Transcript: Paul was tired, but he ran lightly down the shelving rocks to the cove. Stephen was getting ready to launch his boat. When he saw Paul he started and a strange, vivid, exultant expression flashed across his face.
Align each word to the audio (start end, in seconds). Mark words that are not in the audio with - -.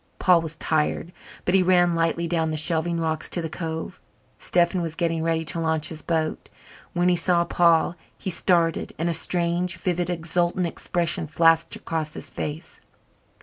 Paul 0.17 0.41
was 0.41 0.55
tired, 0.55 1.13
but 1.45 1.53
he 1.53 1.61
ran 1.61 1.93
lightly 1.93 2.25
down 2.27 2.49
the 2.49 2.57
shelving 2.57 2.99
rocks 2.99 3.29
to 3.29 3.41
the 3.43 3.51
cove. 3.51 3.99
Stephen 4.39 4.81
was 4.81 4.95
getting 4.95 5.21
ready 5.21 5.45
to 5.45 5.59
launch 5.59 5.89
his 5.89 6.01
boat. 6.01 6.49
When 6.93 7.07
he 7.07 7.15
saw 7.15 7.43
Paul 7.43 7.95
he 8.17 8.31
started 8.31 8.95
and 8.97 9.09
a 9.09 9.13
strange, 9.13 9.77
vivid, 9.77 10.09
exultant 10.09 10.65
expression 10.65 11.27
flashed 11.27 11.75
across 11.75 12.15
his 12.15 12.31
face. 12.31 12.81